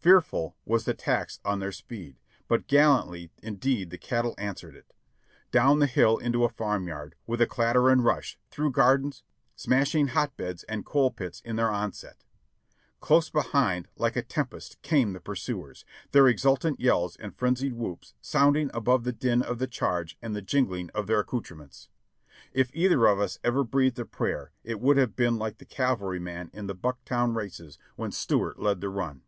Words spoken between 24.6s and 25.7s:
it would have been like the